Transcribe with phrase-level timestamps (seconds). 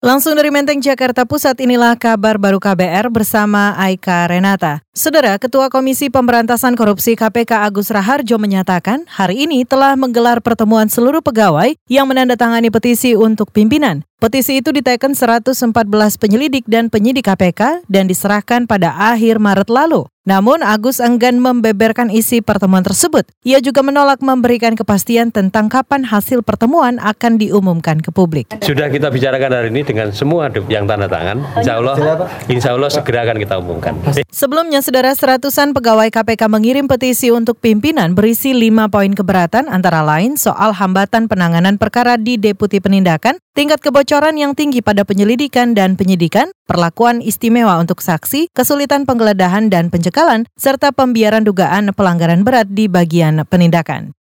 [0.00, 4.80] Langsung dari Menteng, Jakarta Pusat, inilah kabar baru KBR bersama Aika Renata.
[4.96, 11.20] Saudara, Ketua Komisi Pemberantasan Korupsi KPK Agus Raharjo menyatakan hari ini telah menggelar pertemuan seluruh
[11.20, 14.00] pegawai yang menandatangani petisi untuk pimpinan.
[14.16, 15.68] Petisi itu diteken 114
[16.16, 20.08] penyelidik dan penyidik KPK dan diserahkan pada akhir Maret lalu.
[20.30, 23.26] Namun Agus enggan membeberkan isi pertemuan tersebut.
[23.42, 28.46] Ia juga menolak memberikan kepastian tentang kapan hasil pertemuan akan diumumkan ke publik.
[28.62, 31.42] Sudah kita bicarakan hari ini dengan semua yang tanda tangan.
[31.58, 31.94] Insya Allah,
[32.46, 33.98] insya Allah segera akan kita umumkan.
[34.30, 40.38] Sebelumnya, saudara seratusan pegawai KPK mengirim petisi untuk pimpinan berisi lima poin keberatan antara lain
[40.38, 46.50] soal hambatan penanganan perkara di Deputi Penindakan, tingkat kebocoran yang tinggi pada penyelidikan dan penyidikan,
[46.64, 53.42] perlakuan istimewa untuk saksi, kesulitan penggeledahan dan pencekalan, serta pembiaran dugaan pelanggaran berat di bagian
[53.46, 54.14] penindakan.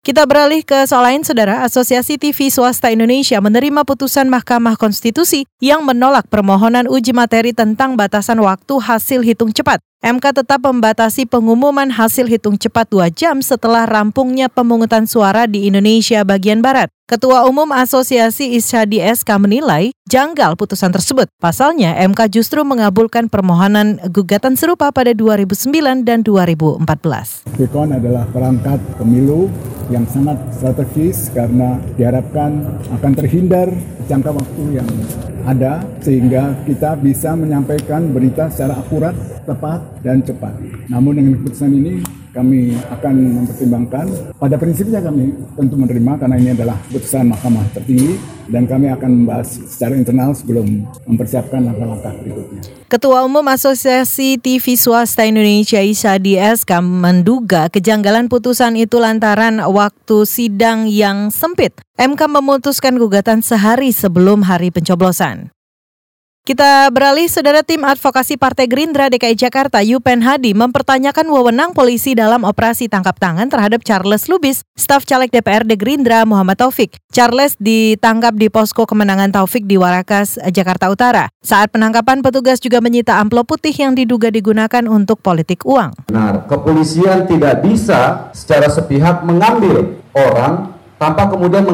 [0.00, 1.60] Kita beralih ke soal lain, Saudara.
[1.60, 8.40] Asosiasi TV Swasta Indonesia menerima putusan Mahkamah Konstitusi yang menolak permohonan uji materi tentang batasan
[8.40, 9.84] waktu hasil hitung cepat.
[10.00, 16.24] MK tetap membatasi pengumuman hasil hitung cepat dua jam setelah rampungnya pemungutan suara di Indonesia
[16.24, 16.88] bagian Barat.
[17.04, 21.28] Ketua Umum Asosiasi Isyadi SK menilai janggal putusan tersebut.
[21.36, 27.44] Pasalnya, MK justru mengabulkan permohonan gugatan serupa pada 2009 dan 2014.
[27.60, 29.52] Quickcon adalah perangkat pemilu
[29.92, 33.68] yang sangat strategis karena diharapkan akan terhindar
[34.08, 34.88] jangka waktu yang
[35.44, 39.16] ada sehingga kita bisa menyampaikan berita secara akurat,
[39.50, 40.54] tepat, dan cepat.
[40.86, 41.98] Namun dengan keputusan ini
[42.30, 44.06] kami akan mempertimbangkan.
[44.38, 48.14] Pada prinsipnya kami tentu menerima karena ini adalah keputusan Mahkamah tertinggi
[48.50, 52.62] dan kami akan membahas secara internal sebelum mempersiapkan langkah-langkah berikutnya.
[52.90, 60.86] Ketua Umum Asosiasi TV Swasta Indonesia Isa SK menduga kejanggalan putusan itu lantaran waktu sidang
[60.90, 61.74] yang sempit.
[61.98, 65.52] MK memutuskan gugatan sehari sebelum hari pencoblosan.
[66.40, 72.48] Kita beralih, saudara tim advokasi Partai Gerindra DKI Jakarta, Yupen Hadi, mempertanyakan wewenang polisi dalam
[72.48, 76.96] operasi tangkap tangan terhadap Charles Lubis, staf caleg DPRD Gerindra Muhammad Taufik.
[77.12, 81.28] Charles ditangkap di posko kemenangan Taufik di Warakas, Jakarta Utara.
[81.44, 86.08] Saat penangkapan, petugas juga menyita amplop putih yang diduga digunakan untuk politik uang.
[86.08, 91.64] Benar, kepolisian tidak bisa secara sepihak mengambil orang tanpa kemudian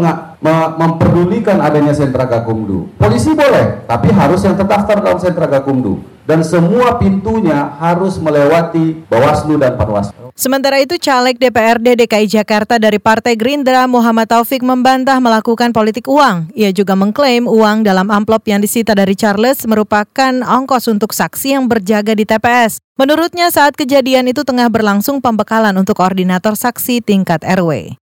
[0.79, 2.87] memperdulikan adanya sentra gakumdu.
[2.95, 5.99] Polisi boleh, tapi harus yang terdaftar dalam sentra gakumdu.
[6.27, 10.35] Dan semua pintunya harus melewati Bawaslu dan Panwaslu.
[10.35, 16.51] Sementara itu, caleg DPRD DKI Jakarta dari Partai Gerindra Muhammad Taufik membantah melakukan politik uang.
[16.51, 21.71] Ia juga mengklaim uang dalam amplop yang disita dari Charles merupakan ongkos untuk saksi yang
[21.71, 22.83] berjaga di TPS.
[22.99, 27.95] Menurutnya saat kejadian itu tengah berlangsung pembekalan untuk koordinator saksi tingkat RW.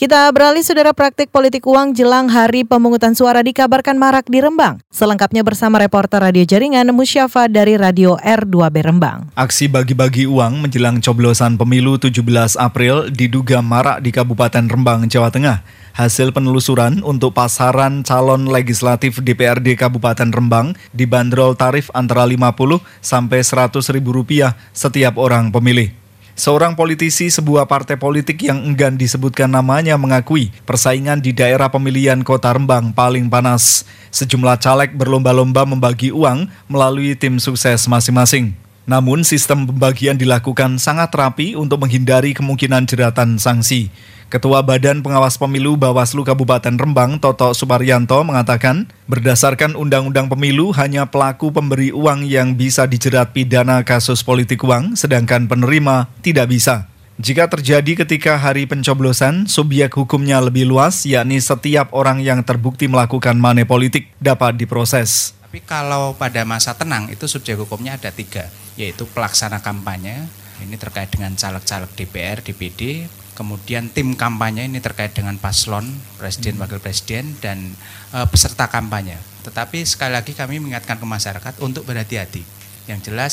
[0.00, 4.80] Kita beralih saudara praktik politik uang jelang hari pemungutan suara dikabarkan marak di Rembang.
[4.88, 9.28] Selengkapnya bersama reporter Radio Jaringan Musyafa dari Radio R2B Rembang.
[9.36, 12.16] Aksi bagi-bagi uang menjelang coblosan pemilu 17
[12.56, 15.60] April diduga marak di Kabupaten Rembang, Jawa Tengah.
[15.92, 23.84] Hasil penelusuran untuk pasaran calon legislatif DPRD Kabupaten Rembang dibanderol tarif antara 50 sampai 100
[23.92, 25.92] ribu rupiah setiap orang pemilih.
[26.40, 32.48] Seorang politisi sebuah partai politik yang enggan disebutkan namanya mengakui persaingan di daerah pemilihan kota
[32.56, 33.84] Rembang paling panas.
[34.08, 38.56] Sejumlah caleg berlomba-lomba membagi uang melalui tim sukses masing-masing.
[38.90, 43.86] Namun sistem pembagian dilakukan sangat rapi untuk menghindari kemungkinan jeratan sanksi.
[44.26, 51.54] Ketua Badan Pengawas Pemilu Bawaslu Kabupaten Rembang, Toto Suparyanto, mengatakan, berdasarkan Undang-Undang Pemilu hanya pelaku
[51.54, 56.90] pemberi uang yang bisa dijerat pidana kasus politik uang, sedangkan penerima tidak bisa.
[57.22, 63.38] Jika terjadi ketika hari pencoblosan, subjek hukumnya lebih luas, yakni setiap orang yang terbukti melakukan
[63.38, 65.38] money politik dapat diproses.
[65.50, 68.46] Tapi kalau pada masa tenang itu subjek hukumnya ada tiga,
[68.78, 70.30] yaitu pelaksana kampanye,
[70.62, 75.90] ini terkait dengan caleg-caleg DPR, DPD, kemudian tim kampanye ini terkait dengan paslon,
[76.22, 76.62] presiden, hmm.
[76.62, 77.74] wakil presiden, dan
[78.14, 79.18] e, peserta kampanye.
[79.42, 82.46] Tetapi sekali lagi kami mengingatkan ke masyarakat untuk berhati-hati.
[82.86, 83.32] Yang jelas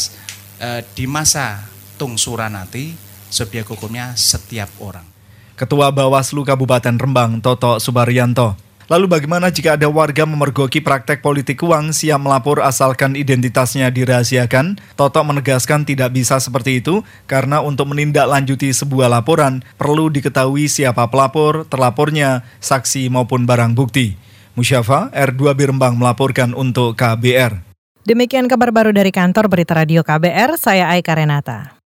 [0.57, 1.69] e, di masa
[2.01, 2.97] tungsuran nanti
[3.29, 5.05] subjek hukumnya setiap orang.
[5.53, 11.91] Ketua Bawaslu Kabupaten Rembang, Toto Subaryanto, Lalu bagaimana jika ada warga memergoki praktek politik uang
[11.91, 14.79] siap melapor asalkan identitasnya dirahasiakan?
[14.95, 21.67] Toto menegaskan tidak bisa seperti itu karena untuk menindaklanjuti sebuah laporan perlu diketahui siapa pelapor,
[21.67, 24.15] terlapornya, saksi maupun barang bukti.
[24.55, 27.67] Musyafa, R2 Birembang melaporkan untuk KBR.
[28.07, 31.76] Demikian kabar baru dari kantor Berita Radio KBR, saya Aika Renata.